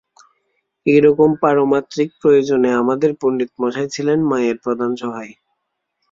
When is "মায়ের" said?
4.29-4.57